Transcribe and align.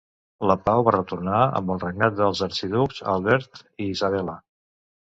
La 0.51 0.53
pau 0.69 0.81
va 0.87 0.93
retornar 0.95 1.43
amb 1.59 1.75
els 1.75 1.87
regnats 1.87 2.19
dels 2.23 2.43
arxiducs 2.49 3.05
Albert 3.17 3.65
i 3.65 3.93
Isabela. 3.95 4.41